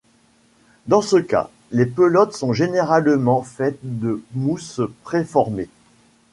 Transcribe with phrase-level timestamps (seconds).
[0.87, 5.69] Dans ce cas, les pelotes sont généralement faites de mousse préformée.